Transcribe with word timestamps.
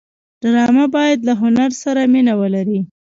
ډرامه 0.51 0.85
باید 0.95 1.19
له 1.27 1.33
هنر 1.41 1.71
سره 1.83 2.01
مینه 2.13 2.33
ولري 2.41 2.79